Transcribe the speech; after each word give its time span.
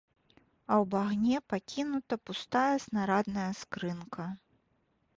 А 0.27 0.73
ў 0.77 0.85
багне 0.95 1.35
пакінута 1.53 2.13
пустая 2.31 2.73
снарадная 2.89 3.49
скрынка. 3.63 4.31